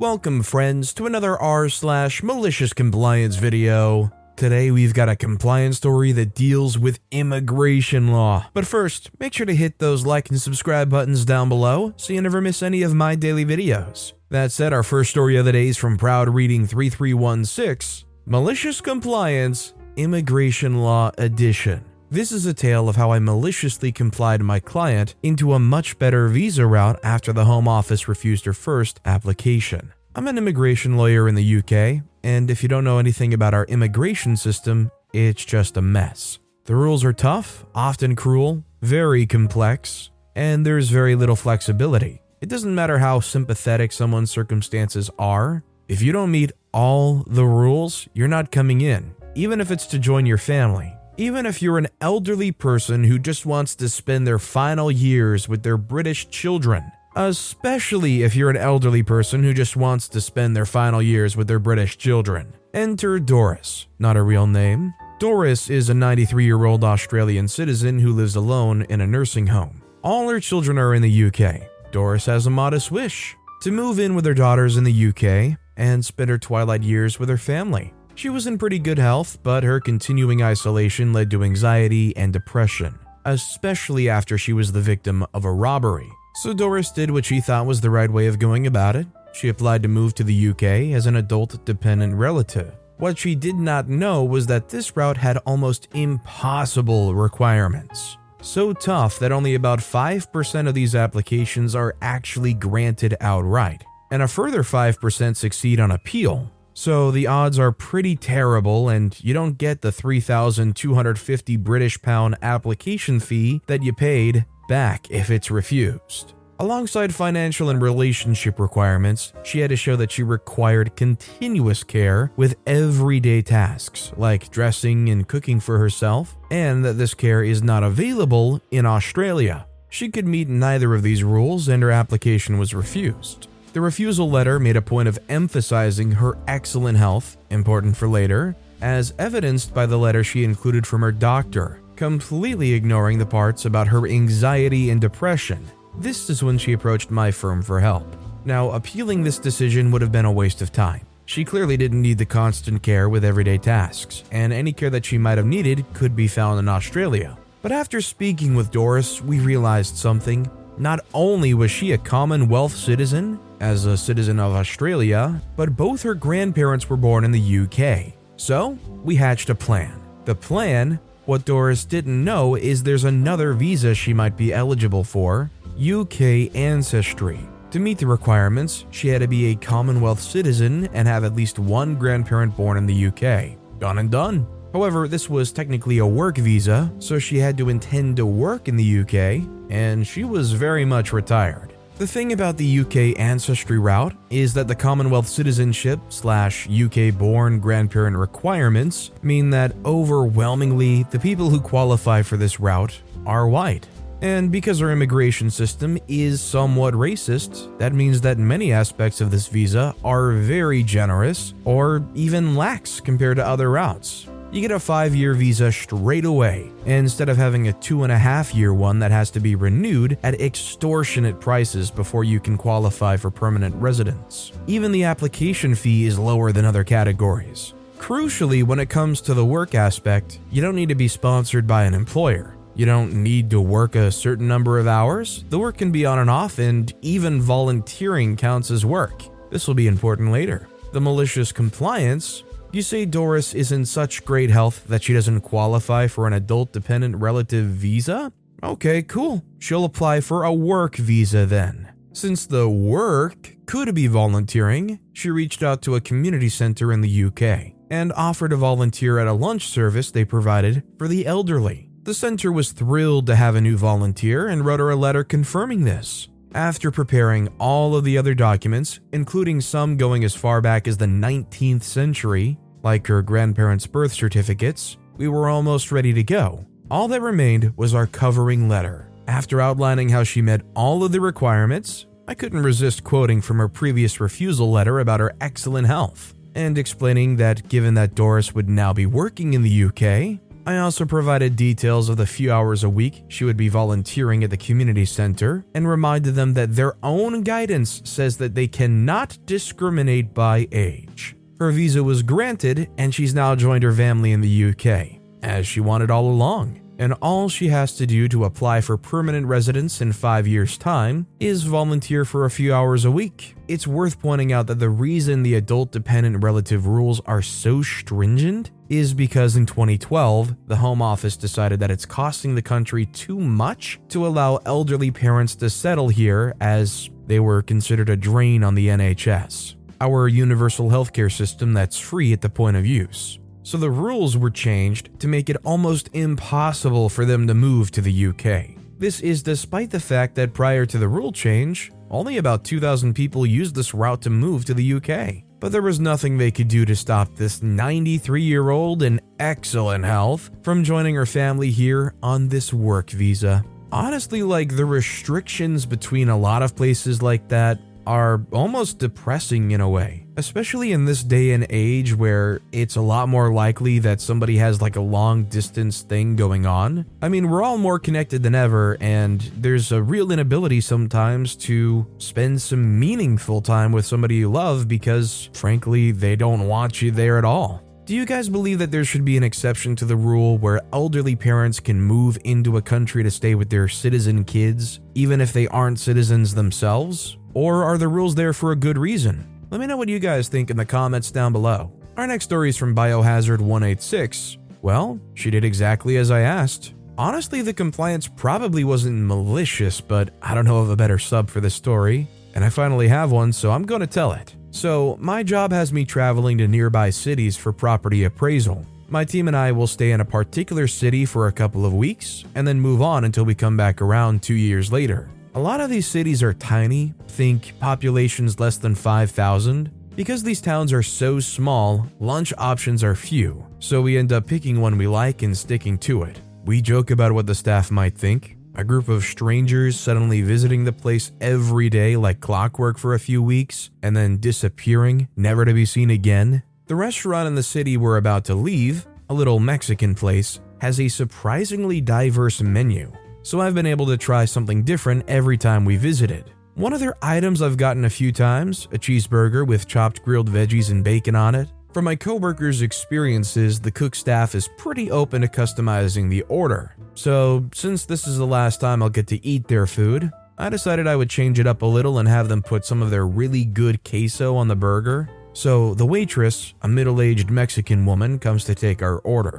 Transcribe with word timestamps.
Welcome, 0.00 0.42
friends, 0.44 0.94
to 0.94 1.04
another 1.04 1.38
r 1.38 1.68
slash 1.68 2.22
malicious 2.22 2.72
compliance 2.72 3.36
video. 3.36 4.10
Today 4.34 4.70
we've 4.70 4.94
got 4.94 5.10
a 5.10 5.14
compliance 5.14 5.76
story 5.76 6.10
that 6.12 6.34
deals 6.34 6.78
with 6.78 7.00
immigration 7.10 8.08
law. 8.08 8.46
But 8.54 8.66
first, 8.66 9.10
make 9.20 9.34
sure 9.34 9.44
to 9.44 9.54
hit 9.54 9.78
those 9.78 10.06
like 10.06 10.30
and 10.30 10.40
subscribe 10.40 10.88
buttons 10.88 11.26
down 11.26 11.50
below 11.50 11.92
so 11.98 12.14
you 12.14 12.22
never 12.22 12.40
miss 12.40 12.62
any 12.62 12.82
of 12.82 12.94
my 12.94 13.14
daily 13.14 13.44
videos. 13.44 14.14
That 14.30 14.52
said, 14.52 14.72
our 14.72 14.82
first 14.82 15.10
story 15.10 15.36
of 15.36 15.44
the 15.44 15.52
day 15.52 15.68
is 15.68 15.76
from 15.76 15.98
Proud 15.98 16.30
Reading 16.30 16.66
3316 16.66 18.08
Malicious 18.24 18.80
Compliance 18.80 19.74
Immigration 19.96 20.78
Law 20.78 21.10
Edition. 21.18 21.89
This 22.12 22.32
is 22.32 22.44
a 22.44 22.52
tale 22.52 22.88
of 22.88 22.96
how 22.96 23.12
I 23.12 23.20
maliciously 23.20 23.92
complied 23.92 24.42
my 24.42 24.58
client 24.58 25.14
into 25.22 25.52
a 25.52 25.60
much 25.60 25.96
better 25.96 26.26
visa 26.26 26.66
route 26.66 26.98
after 27.04 27.32
the 27.32 27.44
Home 27.44 27.68
Office 27.68 28.08
refused 28.08 28.46
her 28.46 28.52
first 28.52 28.98
application. 29.04 29.92
I'm 30.16 30.26
an 30.26 30.36
immigration 30.36 30.96
lawyer 30.96 31.28
in 31.28 31.36
the 31.36 31.58
UK, 31.58 32.02
and 32.24 32.50
if 32.50 32.64
you 32.64 32.68
don't 32.68 32.82
know 32.82 32.98
anything 32.98 33.32
about 33.32 33.54
our 33.54 33.64
immigration 33.66 34.36
system, 34.36 34.90
it's 35.12 35.44
just 35.44 35.76
a 35.76 35.82
mess. 35.82 36.40
The 36.64 36.74
rules 36.74 37.04
are 37.04 37.12
tough, 37.12 37.64
often 37.76 38.16
cruel, 38.16 38.64
very 38.82 39.24
complex, 39.24 40.10
and 40.34 40.66
there's 40.66 40.88
very 40.88 41.14
little 41.14 41.36
flexibility. 41.36 42.22
It 42.40 42.48
doesn't 42.48 42.74
matter 42.74 42.98
how 42.98 43.20
sympathetic 43.20 43.92
someone's 43.92 44.32
circumstances 44.32 45.10
are, 45.16 45.62
if 45.86 46.02
you 46.02 46.10
don't 46.10 46.32
meet 46.32 46.50
all 46.74 47.22
the 47.28 47.46
rules, 47.46 48.08
you're 48.14 48.26
not 48.26 48.50
coming 48.50 48.80
in, 48.80 49.14
even 49.36 49.60
if 49.60 49.70
it's 49.70 49.86
to 49.86 49.98
join 50.00 50.26
your 50.26 50.38
family. 50.38 50.96
Even 51.16 51.44
if 51.44 51.60
you're 51.60 51.78
an 51.78 51.88
elderly 52.00 52.52
person 52.52 53.04
who 53.04 53.18
just 53.18 53.44
wants 53.44 53.74
to 53.76 53.88
spend 53.88 54.26
their 54.26 54.38
final 54.38 54.90
years 54.90 55.48
with 55.48 55.62
their 55.62 55.76
British 55.76 56.28
children, 56.30 56.92
especially 57.16 58.22
if 58.22 58.34
you're 58.34 58.50
an 58.50 58.56
elderly 58.56 59.02
person 59.02 59.42
who 59.42 59.52
just 59.52 59.76
wants 59.76 60.08
to 60.08 60.20
spend 60.20 60.56
their 60.56 60.66
final 60.66 61.02
years 61.02 61.36
with 61.36 61.48
their 61.48 61.58
British 61.58 61.98
children. 61.98 62.52
Enter 62.72 63.18
Doris, 63.18 63.86
not 63.98 64.16
a 64.16 64.22
real 64.22 64.46
name. 64.46 64.94
Doris 65.18 65.68
is 65.68 65.90
a 65.90 65.94
93 65.94 66.44
year 66.44 66.64
old 66.64 66.84
Australian 66.84 67.48
citizen 67.48 67.98
who 67.98 68.12
lives 68.12 68.36
alone 68.36 68.82
in 68.82 69.00
a 69.00 69.06
nursing 69.06 69.48
home. 69.48 69.82
All 70.02 70.28
her 70.30 70.40
children 70.40 70.78
are 70.78 70.94
in 70.94 71.02
the 71.02 71.24
UK. 71.24 71.68
Doris 71.92 72.24
has 72.26 72.46
a 72.46 72.50
modest 72.50 72.90
wish 72.90 73.36
to 73.60 73.70
move 73.70 73.98
in 73.98 74.14
with 74.14 74.24
her 74.24 74.32
daughters 74.32 74.78
in 74.78 74.84
the 74.84 75.08
UK 75.08 75.58
and 75.76 76.04
spend 76.04 76.30
her 76.30 76.38
twilight 76.38 76.82
years 76.82 77.18
with 77.18 77.28
her 77.28 77.36
family. 77.36 77.92
She 78.20 78.28
was 78.28 78.46
in 78.46 78.58
pretty 78.58 78.78
good 78.78 78.98
health, 78.98 79.38
but 79.42 79.64
her 79.64 79.80
continuing 79.80 80.42
isolation 80.42 81.14
led 81.14 81.30
to 81.30 81.42
anxiety 81.42 82.14
and 82.18 82.34
depression, 82.34 82.98
especially 83.24 84.10
after 84.10 84.36
she 84.36 84.52
was 84.52 84.72
the 84.72 84.80
victim 84.82 85.24
of 85.32 85.46
a 85.46 85.50
robbery. 85.50 86.12
So 86.34 86.52
Doris 86.52 86.90
did 86.90 87.10
what 87.10 87.24
she 87.24 87.40
thought 87.40 87.64
was 87.64 87.80
the 87.80 87.88
right 87.88 88.10
way 88.10 88.26
of 88.26 88.38
going 88.38 88.66
about 88.66 88.94
it. 88.94 89.06
She 89.32 89.48
applied 89.48 89.82
to 89.84 89.88
move 89.88 90.14
to 90.16 90.22
the 90.22 90.48
UK 90.50 90.92
as 90.92 91.06
an 91.06 91.16
adult 91.16 91.64
dependent 91.64 92.14
relative. 92.14 92.74
What 92.98 93.16
she 93.16 93.34
did 93.34 93.54
not 93.54 93.88
know 93.88 94.22
was 94.22 94.46
that 94.48 94.68
this 94.68 94.94
route 94.98 95.16
had 95.16 95.38
almost 95.46 95.88
impossible 95.94 97.14
requirements. 97.14 98.18
So 98.42 98.74
tough 98.74 99.18
that 99.20 99.32
only 99.32 99.54
about 99.54 99.78
5% 99.78 100.68
of 100.68 100.74
these 100.74 100.94
applications 100.94 101.74
are 101.74 101.96
actually 102.02 102.52
granted 102.52 103.16
outright, 103.22 103.82
and 104.10 104.20
a 104.20 104.28
further 104.28 104.62
5% 104.62 105.36
succeed 105.38 105.80
on 105.80 105.90
appeal. 105.90 106.52
So 106.80 107.10
the 107.10 107.26
odds 107.26 107.58
are 107.58 107.72
pretty 107.72 108.16
terrible, 108.16 108.88
and 108.88 109.14
you 109.22 109.34
don't 109.34 109.58
get 109.58 109.82
the 109.82 109.92
3,250 109.92 111.56
British 111.58 112.00
pound 112.00 112.38
application 112.40 113.20
fee 113.20 113.60
that 113.66 113.82
you 113.82 113.92
paid 113.92 114.46
back 114.66 115.06
if 115.10 115.28
it's 115.28 115.50
refused. 115.50 116.32
Alongside 116.58 117.14
financial 117.14 117.68
and 117.68 117.82
relationship 117.82 118.58
requirements, 118.58 119.34
she 119.42 119.60
had 119.60 119.68
to 119.68 119.76
show 119.76 119.94
that 119.96 120.10
she 120.10 120.22
required 120.22 120.96
continuous 120.96 121.84
care 121.84 122.32
with 122.36 122.56
everyday 122.66 123.42
tasks 123.42 124.14
like 124.16 124.50
dressing 124.50 125.10
and 125.10 125.28
cooking 125.28 125.60
for 125.60 125.76
herself, 125.76 126.38
and 126.50 126.82
that 126.82 126.94
this 126.94 127.12
care 127.12 127.44
is 127.44 127.62
not 127.62 127.82
available 127.82 128.58
in 128.70 128.86
Australia. 128.86 129.66
She 129.90 130.08
could 130.08 130.26
meet 130.26 130.48
neither 130.48 130.94
of 130.94 131.02
these 131.02 131.22
rules, 131.22 131.68
and 131.68 131.82
her 131.82 131.90
application 131.90 132.56
was 132.56 132.72
refused. 132.72 133.48
The 133.72 133.80
refusal 133.80 134.28
letter 134.28 134.58
made 134.58 134.76
a 134.76 134.82
point 134.82 135.08
of 135.08 135.18
emphasizing 135.28 136.10
her 136.10 136.36
excellent 136.48 136.98
health, 136.98 137.36
important 137.50 137.96
for 137.96 138.08
later, 138.08 138.56
as 138.82 139.14
evidenced 139.16 139.72
by 139.72 139.86
the 139.86 139.96
letter 139.96 140.24
she 140.24 140.42
included 140.42 140.84
from 140.84 141.02
her 141.02 141.12
doctor, 141.12 141.80
completely 141.94 142.72
ignoring 142.72 143.18
the 143.18 143.26
parts 143.26 143.66
about 143.66 143.86
her 143.86 144.08
anxiety 144.08 144.90
and 144.90 145.00
depression. 145.00 145.64
This 145.98 146.28
is 146.28 146.42
when 146.42 146.58
she 146.58 146.72
approached 146.72 147.12
my 147.12 147.30
firm 147.30 147.62
for 147.62 147.78
help. 147.78 148.04
Now, 148.44 148.70
appealing 148.70 149.22
this 149.22 149.38
decision 149.38 149.92
would 149.92 150.02
have 150.02 150.10
been 150.10 150.24
a 150.24 150.32
waste 150.32 150.62
of 150.62 150.72
time. 150.72 151.06
She 151.26 151.44
clearly 151.44 151.76
didn't 151.76 152.02
need 152.02 152.18
the 152.18 152.26
constant 152.26 152.82
care 152.82 153.08
with 153.08 153.24
everyday 153.24 153.58
tasks, 153.58 154.24
and 154.32 154.52
any 154.52 154.72
care 154.72 154.90
that 154.90 155.04
she 155.04 155.16
might 155.16 155.38
have 155.38 155.46
needed 155.46 155.84
could 155.94 156.16
be 156.16 156.26
found 156.26 156.58
in 156.58 156.68
Australia. 156.68 157.38
But 157.62 157.70
after 157.70 158.00
speaking 158.00 158.56
with 158.56 158.72
Doris, 158.72 159.22
we 159.22 159.38
realized 159.38 159.96
something. 159.96 160.50
Not 160.76 161.00
only 161.14 161.54
was 161.54 161.70
she 161.70 161.92
a 161.92 161.98
Commonwealth 161.98 162.74
citizen, 162.74 163.38
as 163.60 163.84
a 163.84 163.96
citizen 163.96 164.40
of 164.40 164.54
Australia, 164.54 165.40
but 165.56 165.76
both 165.76 166.02
her 166.02 166.14
grandparents 166.14 166.88
were 166.88 166.96
born 166.96 167.24
in 167.24 167.30
the 167.30 167.58
UK. 167.58 168.14
So, 168.36 168.78
we 169.04 169.16
hatched 169.16 169.50
a 169.50 169.54
plan. 169.54 170.00
The 170.24 170.34
plan, 170.34 170.98
what 171.26 171.44
Doris 171.44 171.84
didn't 171.84 172.24
know 172.24 172.54
is 172.54 172.82
there's 172.82 173.04
another 173.04 173.52
visa 173.52 173.94
she 173.94 174.14
might 174.14 174.36
be 174.36 174.52
eligible 174.52 175.04
for 175.04 175.50
UK 175.78 176.54
ancestry. 176.56 177.40
To 177.70 177.78
meet 177.78 177.98
the 177.98 178.06
requirements, 178.06 178.84
she 178.90 179.08
had 179.08 179.20
to 179.20 179.28
be 179.28 179.46
a 179.46 179.54
Commonwealth 179.54 180.20
citizen 180.20 180.88
and 180.92 181.06
have 181.06 181.22
at 181.22 181.36
least 181.36 181.58
one 181.58 181.94
grandparent 181.94 182.56
born 182.56 182.76
in 182.76 182.86
the 182.86 183.06
UK. 183.06 183.56
Done 183.78 183.98
and 183.98 184.10
done. 184.10 184.46
However, 184.72 185.08
this 185.08 185.28
was 185.28 185.52
technically 185.52 185.98
a 185.98 186.06
work 186.06 186.36
visa, 186.36 186.92
so 186.98 187.18
she 187.18 187.38
had 187.38 187.56
to 187.58 187.68
intend 187.68 188.16
to 188.16 188.26
work 188.26 188.68
in 188.68 188.76
the 188.76 189.00
UK, 189.00 189.46
and 189.70 190.06
she 190.06 190.24
was 190.24 190.52
very 190.52 190.84
much 190.84 191.12
retired. 191.12 191.69
The 192.00 192.06
thing 192.06 192.32
about 192.32 192.56
the 192.56 192.80
UK 192.80 193.20
ancestry 193.20 193.78
route 193.78 194.14
is 194.30 194.54
that 194.54 194.66
the 194.66 194.74
Commonwealth 194.74 195.28
citizenship 195.28 196.00
slash 196.08 196.66
UK 196.66 197.12
born 197.12 197.60
grandparent 197.60 198.16
requirements 198.16 199.10
mean 199.20 199.50
that 199.50 199.76
overwhelmingly 199.84 201.02
the 201.10 201.18
people 201.18 201.50
who 201.50 201.60
qualify 201.60 202.22
for 202.22 202.38
this 202.38 202.58
route 202.58 202.98
are 203.26 203.46
white. 203.46 203.86
And 204.22 204.50
because 204.50 204.80
our 204.80 204.90
immigration 204.92 205.50
system 205.50 205.98
is 206.08 206.40
somewhat 206.40 206.94
racist, 206.94 207.76
that 207.76 207.92
means 207.92 208.22
that 208.22 208.38
many 208.38 208.72
aspects 208.72 209.20
of 209.20 209.30
this 209.30 209.48
visa 209.48 209.94
are 210.02 210.32
very 210.32 210.82
generous 210.82 211.52
or 211.66 212.02
even 212.14 212.56
lax 212.56 212.98
compared 212.98 213.36
to 213.36 213.46
other 213.46 213.70
routes. 213.70 214.26
You 214.52 214.60
get 214.60 214.72
a 214.72 214.80
five 214.80 215.14
year 215.14 215.32
visa 215.34 215.70
straight 215.70 216.24
away, 216.24 216.72
instead 216.84 217.28
of 217.28 217.36
having 217.36 217.68
a 217.68 217.72
two 217.74 218.02
and 218.02 218.10
a 218.10 218.18
half 218.18 218.52
year 218.52 218.74
one 218.74 218.98
that 218.98 219.12
has 219.12 219.30
to 219.30 219.40
be 219.40 219.54
renewed 219.54 220.18
at 220.24 220.40
extortionate 220.40 221.38
prices 221.38 221.88
before 221.88 222.24
you 222.24 222.40
can 222.40 222.58
qualify 222.58 223.16
for 223.16 223.30
permanent 223.30 223.76
residence. 223.76 224.50
Even 224.66 224.90
the 224.90 225.04
application 225.04 225.76
fee 225.76 226.04
is 226.04 226.18
lower 226.18 226.50
than 226.50 226.64
other 226.64 226.82
categories. 226.82 227.74
Crucially, 227.98 228.64
when 228.64 228.80
it 228.80 228.90
comes 228.90 229.20
to 229.20 229.34
the 229.34 229.44
work 229.44 229.76
aspect, 229.76 230.40
you 230.50 230.60
don't 230.60 230.74
need 230.74 230.88
to 230.88 230.96
be 230.96 231.06
sponsored 231.06 231.68
by 231.68 231.84
an 231.84 231.94
employer. 231.94 232.56
You 232.74 232.86
don't 232.86 233.22
need 233.22 233.50
to 233.50 233.60
work 233.60 233.94
a 233.94 234.10
certain 234.10 234.48
number 234.48 234.80
of 234.80 234.88
hours. 234.88 235.44
The 235.48 235.60
work 235.60 235.76
can 235.76 235.92
be 235.92 236.06
on 236.06 236.18
and 236.18 236.30
off, 236.30 236.58
and 236.58 236.92
even 237.02 237.40
volunteering 237.40 238.34
counts 238.36 238.72
as 238.72 238.84
work. 238.84 239.22
This 239.50 239.68
will 239.68 239.74
be 239.74 239.86
important 239.86 240.32
later. 240.32 240.66
The 240.92 241.00
malicious 241.00 241.52
compliance. 241.52 242.42
You 242.72 242.82
say 242.82 243.04
Doris 243.04 243.52
is 243.52 243.72
in 243.72 243.84
such 243.84 244.24
great 244.24 244.48
health 244.48 244.84
that 244.86 245.02
she 245.02 245.12
doesn't 245.12 245.40
qualify 245.40 246.06
for 246.06 246.28
an 246.28 246.32
adult 246.32 246.72
dependent 246.72 247.16
relative 247.16 247.66
visa? 247.66 248.32
Okay, 248.62 249.02
cool. 249.02 249.42
She'll 249.58 249.84
apply 249.84 250.20
for 250.20 250.44
a 250.44 250.52
work 250.52 250.94
visa 250.94 251.46
then. 251.46 251.92
Since 252.12 252.46
the 252.46 252.68
work 252.68 253.56
could 253.66 253.92
be 253.92 254.06
volunteering, 254.06 255.00
she 255.12 255.30
reached 255.30 255.64
out 255.64 255.82
to 255.82 255.96
a 255.96 256.00
community 256.00 256.48
center 256.48 256.92
in 256.92 257.00
the 257.00 257.24
UK 257.24 257.72
and 257.90 258.12
offered 258.12 258.50
to 258.50 258.56
volunteer 258.56 259.18
at 259.18 259.26
a 259.26 259.32
lunch 259.32 259.66
service 259.66 260.12
they 260.12 260.24
provided 260.24 260.84
for 260.96 261.08
the 261.08 261.26
elderly. 261.26 261.90
The 262.04 262.14
center 262.14 262.52
was 262.52 262.70
thrilled 262.70 263.26
to 263.26 263.36
have 263.36 263.56
a 263.56 263.60
new 263.60 263.76
volunteer 263.76 264.46
and 264.46 264.64
wrote 264.64 264.80
her 264.80 264.90
a 264.90 264.96
letter 264.96 265.24
confirming 265.24 265.84
this. 265.84 266.28
After 266.54 266.90
preparing 266.90 267.48
all 267.60 267.94
of 267.94 268.02
the 268.02 268.18
other 268.18 268.34
documents, 268.34 268.98
including 269.12 269.60
some 269.60 269.96
going 269.96 270.24
as 270.24 270.34
far 270.34 270.60
back 270.60 270.88
as 270.88 270.96
the 270.96 271.06
19th 271.06 271.84
century, 271.84 272.58
like 272.82 273.06
her 273.06 273.22
grandparents' 273.22 273.86
birth 273.86 274.12
certificates, 274.12 274.96
we 275.16 275.28
were 275.28 275.48
almost 275.48 275.92
ready 275.92 276.12
to 276.12 276.24
go. 276.24 276.66
All 276.90 277.06
that 277.06 277.22
remained 277.22 277.72
was 277.76 277.94
our 277.94 278.08
covering 278.08 278.68
letter. 278.68 279.08
After 279.28 279.60
outlining 279.60 280.08
how 280.08 280.24
she 280.24 280.42
met 280.42 280.62
all 280.74 281.04
of 281.04 281.12
the 281.12 281.20
requirements, 281.20 282.06
I 282.26 282.34
couldn't 282.34 282.64
resist 282.64 283.04
quoting 283.04 283.40
from 283.40 283.58
her 283.58 283.68
previous 283.68 284.18
refusal 284.18 284.72
letter 284.72 284.98
about 284.98 285.20
her 285.20 285.32
excellent 285.40 285.86
health, 285.86 286.34
and 286.56 286.76
explaining 286.76 287.36
that 287.36 287.68
given 287.68 287.94
that 287.94 288.16
Doris 288.16 288.56
would 288.56 288.68
now 288.68 288.92
be 288.92 289.06
working 289.06 289.54
in 289.54 289.62
the 289.62 289.84
UK, 289.84 290.40
I 290.66 290.78
also 290.78 291.06
provided 291.06 291.56
details 291.56 292.08
of 292.08 292.16
the 292.16 292.26
few 292.26 292.52
hours 292.52 292.84
a 292.84 292.90
week 292.90 293.24
she 293.28 293.44
would 293.44 293.56
be 293.56 293.68
volunteering 293.68 294.44
at 294.44 294.50
the 294.50 294.56
community 294.56 295.04
center 295.04 295.64
and 295.74 295.88
reminded 295.88 296.34
them 296.34 296.54
that 296.54 296.76
their 296.76 296.96
own 297.02 297.42
guidance 297.42 298.02
says 298.04 298.36
that 298.36 298.54
they 298.54 298.68
cannot 298.68 299.38
discriminate 299.46 300.34
by 300.34 300.68
age. 300.70 301.34
Her 301.58 301.72
visa 301.72 302.02
was 302.02 302.22
granted 302.22 302.90
and 302.98 303.14
she's 303.14 303.34
now 303.34 303.54
joined 303.54 303.84
her 303.84 303.92
family 303.92 304.32
in 304.32 304.40
the 304.40 304.70
UK, 304.70 305.20
as 305.42 305.66
she 305.66 305.80
wanted 305.80 306.10
all 306.10 306.26
along 306.26 306.80
and 307.00 307.14
all 307.22 307.48
she 307.48 307.68
has 307.68 307.96
to 307.96 308.06
do 308.06 308.28
to 308.28 308.44
apply 308.44 308.82
for 308.82 308.98
permanent 308.98 309.46
residence 309.46 310.02
in 310.02 310.12
five 310.12 310.46
years' 310.46 310.76
time 310.76 311.26
is 311.40 311.62
volunteer 311.62 312.26
for 312.26 312.44
a 312.44 312.50
few 312.50 312.74
hours 312.74 313.06
a 313.06 313.10
week. 313.10 313.54
It's 313.68 313.86
worth 313.86 314.20
pointing 314.20 314.52
out 314.52 314.66
that 314.66 314.78
the 314.78 314.90
reason 314.90 315.42
the 315.42 315.54
adult 315.54 315.92
dependent 315.92 316.44
relative 316.44 316.86
rules 316.86 317.20
are 317.20 317.40
so 317.40 317.80
stringent 317.80 318.70
is 318.90 319.14
because 319.14 319.56
in 319.56 319.64
2012, 319.64 320.54
the 320.66 320.76
Home 320.76 321.00
Office 321.00 321.36
decided 321.36 321.80
that 321.80 321.90
it's 321.90 322.04
costing 322.04 322.54
the 322.54 322.62
country 322.62 323.06
too 323.06 323.40
much 323.40 323.98
to 324.08 324.26
allow 324.26 324.56
elderly 324.66 325.10
parents 325.10 325.54
to 325.56 325.70
settle 325.70 326.08
here 326.08 326.54
as 326.60 327.08
they 327.26 327.40
were 327.40 327.62
considered 327.62 328.10
a 328.10 328.16
drain 328.16 328.62
on 328.62 328.74
the 328.74 328.88
NHS, 328.88 329.76
our 330.00 330.28
universal 330.28 330.90
healthcare 330.90 331.32
system 331.32 331.72
that's 331.72 331.98
free 331.98 332.32
at 332.32 332.42
the 332.42 332.50
point 332.50 332.76
of 332.76 332.84
use 332.84 333.38
so 333.62 333.76
the 333.76 333.90
rules 333.90 334.36
were 334.36 334.50
changed 334.50 335.10
to 335.20 335.28
make 335.28 335.48
it 335.48 335.56
almost 335.64 336.08
impossible 336.12 337.08
for 337.08 337.24
them 337.24 337.46
to 337.46 337.54
move 337.54 337.90
to 337.92 338.00
the 338.00 338.26
UK. 338.26 338.76
This 338.98 339.20
is 339.20 339.42
despite 339.42 339.90
the 339.90 340.00
fact 340.00 340.34
that 340.34 340.52
prior 340.52 340.84
to 340.86 340.98
the 340.98 341.08
rule 341.08 341.32
change, 341.32 341.92
only 342.10 342.38
about 342.38 342.64
2,000 342.64 343.14
people 343.14 343.46
used 343.46 343.74
this 343.74 343.94
route 343.94 344.22
to 344.22 344.30
move 344.30 344.64
to 344.64 344.74
the 344.74 344.94
UK. 344.94 345.44
But 345.60 345.72
there 345.72 345.82
was 345.82 346.00
nothing 346.00 346.38
they 346.38 346.50
could 346.50 346.68
do 346.68 346.86
to 346.86 346.96
stop 346.96 347.36
this 347.36 347.62
93 347.62 348.42
year 348.42 348.70
old 348.70 349.02
in 349.02 349.20
excellent 349.38 350.06
health 350.06 350.50
from 350.62 350.82
joining 350.82 351.14
her 351.14 351.26
family 351.26 351.70
here 351.70 352.14
on 352.22 352.48
this 352.48 352.72
work 352.72 353.10
visa. 353.10 353.62
Honestly, 353.92 354.42
like 354.42 354.74
the 354.74 354.86
restrictions 354.86 355.84
between 355.84 356.30
a 356.30 356.38
lot 356.38 356.62
of 356.62 356.74
places 356.74 357.20
like 357.20 357.48
that 357.48 357.78
are 358.06 358.44
almost 358.52 358.98
depressing 358.98 359.72
in 359.72 359.82
a 359.82 359.88
way, 359.88 360.26
especially 360.40 360.92
in 360.92 361.04
this 361.04 361.22
day 361.22 361.50
and 361.50 361.66
age 361.68 362.14
where 362.14 362.62
it's 362.72 362.96
a 362.96 363.00
lot 363.00 363.28
more 363.28 363.52
likely 363.52 363.98
that 363.98 364.22
somebody 364.22 364.56
has 364.56 364.80
like 364.80 364.96
a 364.96 365.00
long 365.00 365.44
distance 365.44 366.00
thing 366.00 366.34
going 366.34 366.64
on. 366.64 367.04
I 367.20 367.28
mean, 367.28 367.50
we're 367.50 367.62
all 367.62 367.76
more 367.76 367.98
connected 367.98 368.42
than 368.42 368.54
ever, 368.54 368.96
and 369.02 369.42
there's 369.54 369.92
a 369.92 370.02
real 370.02 370.32
inability 370.32 370.80
sometimes 370.80 371.54
to 371.56 372.06
spend 372.16 372.62
some 372.62 372.98
meaningful 372.98 373.60
time 373.60 373.92
with 373.92 374.06
somebody 374.06 374.36
you 374.36 374.50
love 374.50 374.88
because, 374.88 375.50
frankly, 375.52 376.10
they 376.10 376.36
don't 376.36 376.66
want 376.66 377.02
you 377.02 377.10
there 377.10 377.36
at 377.36 377.44
all. 377.44 377.82
Do 378.06 378.16
you 378.16 378.24
guys 378.24 378.48
believe 378.48 378.78
that 378.78 378.90
there 378.90 379.04
should 379.04 379.26
be 379.26 379.36
an 379.36 379.44
exception 379.44 379.94
to 379.96 380.06
the 380.06 380.16
rule 380.16 380.56
where 380.56 380.80
elderly 380.94 381.36
parents 381.36 381.80
can 381.80 382.00
move 382.00 382.38
into 382.44 382.78
a 382.78 382.82
country 382.82 383.22
to 383.22 383.30
stay 383.30 383.54
with 383.54 383.68
their 383.68 383.88
citizen 383.88 384.42
kids, 384.44 385.00
even 385.14 385.42
if 385.42 385.52
they 385.52 385.68
aren't 385.68 386.00
citizens 386.00 386.54
themselves? 386.54 387.36
Or 387.52 387.84
are 387.84 387.98
the 387.98 388.08
rules 388.08 388.34
there 388.34 388.54
for 388.54 388.72
a 388.72 388.76
good 388.76 388.96
reason? 388.96 389.49
Let 389.70 389.80
me 389.80 389.86
know 389.86 389.96
what 389.96 390.08
you 390.08 390.18
guys 390.18 390.48
think 390.48 390.68
in 390.68 390.76
the 390.76 390.84
comments 390.84 391.30
down 391.30 391.52
below. 391.52 391.92
Our 392.16 392.26
next 392.26 392.46
story 392.46 392.70
is 392.70 392.76
from 392.76 392.92
Biohazard 392.92 393.60
186. 393.60 394.58
Well, 394.82 395.20
she 395.34 395.48
did 395.48 395.64
exactly 395.64 396.16
as 396.16 396.32
I 396.32 396.40
asked. 396.40 396.94
Honestly, 397.16 397.62
the 397.62 397.72
compliance 397.72 398.26
probably 398.26 398.82
wasn't 398.82 399.26
malicious, 399.26 400.00
but 400.00 400.30
I 400.42 400.54
don't 400.54 400.64
know 400.64 400.78
of 400.78 400.90
a 400.90 400.96
better 400.96 401.20
sub 401.20 401.48
for 401.48 401.60
this 401.60 401.74
story, 401.74 402.26
and 402.54 402.64
I 402.64 402.68
finally 402.68 403.06
have 403.06 403.30
one, 403.30 403.52
so 403.52 403.70
I'm 403.70 403.84
going 403.84 404.00
to 404.00 404.08
tell 404.08 404.32
it. 404.32 404.56
So, 404.72 405.16
my 405.20 405.44
job 405.44 405.70
has 405.70 405.92
me 405.92 406.04
traveling 406.04 406.58
to 406.58 406.66
nearby 406.66 407.10
cities 407.10 407.56
for 407.56 407.72
property 407.72 408.24
appraisal. 408.24 408.84
My 409.08 409.24
team 409.24 409.46
and 409.46 409.56
I 409.56 409.70
will 409.70 409.86
stay 409.86 410.10
in 410.10 410.20
a 410.20 410.24
particular 410.24 410.88
city 410.88 411.24
for 411.24 411.46
a 411.46 411.52
couple 411.52 411.86
of 411.86 411.94
weeks 411.94 412.44
and 412.56 412.66
then 412.66 412.80
move 412.80 413.02
on 413.02 413.24
until 413.24 413.44
we 413.44 413.54
come 413.54 413.76
back 413.76 414.02
around 414.02 414.42
two 414.42 414.54
years 414.54 414.90
later. 414.90 415.28
A 415.52 415.58
lot 415.58 415.80
of 415.80 415.90
these 415.90 416.06
cities 416.06 416.44
are 416.44 416.54
tiny, 416.54 417.12
think 417.26 417.74
populations 417.80 418.60
less 418.60 418.76
than 418.76 418.94
5,000. 418.94 419.90
Because 420.14 420.44
these 420.44 420.60
towns 420.60 420.92
are 420.92 421.02
so 421.02 421.40
small, 421.40 422.06
lunch 422.20 422.52
options 422.56 423.02
are 423.02 423.16
few, 423.16 423.66
so 423.80 424.00
we 424.00 424.16
end 424.16 424.32
up 424.32 424.46
picking 424.46 424.80
one 424.80 424.96
we 424.96 425.08
like 425.08 425.42
and 425.42 425.56
sticking 425.56 425.98
to 425.98 426.22
it. 426.22 426.40
We 426.66 426.80
joke 426.80 427.10
about 427.10 427.32
what 427.32 427.48
the 427.48 427.54
staff 427.56 427.90
might 427.90 428.16
think. 428.16 428.58
A 428.76 428.84
group 428.84 429.08
of 429.08 429.24
strangers 429.24 429.98
suddenly 429.98 430.40
visiting 430.40 430.84
the 430.84 430.92
place 430.92 431.32
every 431.40 431.90
day 431.90 432.16
like 432.16 432.38
clockwork 432.38 432.96
for 432.96 433.14
a 433.14 433.18
few 433.18 433.42
weeks 433.42 433.90
and 434.04 434.16
then 434.16 434.38
disappearing, 434.38 435.26
never 435.34 435.64
to 435.64 435.74
be 435.74 435.84
seen 435.84 436.10
again. 436.10 436.62
The 436.86 436.94
restaurant 436.94 437.48
in 437.48 437.56
the 437.56 437.64
city 437.64 437.96
we're 437.96 438.18
about 438.18 438.44
to 438.44 438.54
leave, 438.54 439.04
a 439.28 439.34
little 439.34 439.58
Mexican 439.58 440.14
place, 440.14 440.60
has 440.80 441.00
a 441.00 441.08
surprisingly 441.08 442.00
diverse 442.00 442.62
menu 442.62 443.12
so 443.42 443.60
I've 443.60 443.74
been 443.74 443.86
able 443.86 444.06
to 444.06 444.16
try 444.16 444.44
something 444.44 444.82
different 444.82 445.28
every 445.28 445.56
time 445.56 445.84
we 445.84 445.96
visited. 445.96 446.52
One 446.74 446.92
of 446.92 447.00
their 447.00 447.16
items 447.22 447.62
I've 447.62 447.76
gotten 447.76 448.04
a 448.04 448.10
few 448.10 448.32
times, 448.32 448.86
a 448.92 448.98
cheeseburger 448.98 449.66
with 449.66 449.86
chopped 449.86 450.22
grilled 450.22 450.50
veggies 450.50 450.90
and 450.90 451.04
bacon 451.04 451.34
on 451.34 451.54
it. 451.54 451.68
From 451.92 452.04
my 452.04 452.14
coworkers' 452.14 452.82
experiences, 452.82 453.80
the 453.80 453.90
cook 453.90 454.14
staff 454.14 454.54
is 454.54 454.68
pretty 454.78 455.10
open 455.10 455.42
to 455.42 455.48
customizing 455.48 456.30
the 456.30 456.42
order. 456.42 456.94
So, 457.14 457.68
since 457.74 458.06
this 458.06 458.28
is 458.28 458.38
the 458.38 458.46
last 458.46 458.80
time 458.80 459.02
I'll 459.02 459.08
get 459.08 459.26
to 459.26 459.44
eat 459.44 459.66
their 459.66 459.88
food, 459.88 460.30
I 460.56 460.68
decided 460.68 461.08
I 461.08 461.16
would 461.16 461.28
change 461.28 461.58
it 461.58 461.66
up 461.66 461.82
a 461.82 461.86
little 461.86 462.18
and 462.18 462.28
have 462.28 462.48
them 462.48 462.62
put 462.62 462.84
some 462.84 463.02
of 463.02 463.10
their 463.10 463.26
really 463.26 463.64
good 463.64 464.04
queso 464.04 464.54
on 464.56 464.68
the 464.68 464.76
burger. 464.76 465.28
So, 465.52 465.94
the 465.94 466.06
waitress, 466.06 466.74
a 466.82 466.88
middle 466.88 467.20
aged 467.20 467.50
Mexican 467.50 468.06
woman, 468.06 468.38
comes 468.38 468.64
to 468.64 468.74
take 468.76 469.02
our 469.02 469.18
order. 469.18 469.58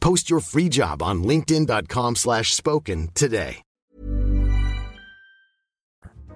Post 0.00 0.30
your 0.30 0.40
free 0.40 0.68
job 0.68 1.02
on 1.02 1.22
linkedin.com 1.22 2.16
slash 2.16 2.54
spoken 2.54 3.08
today. 3.14 3.62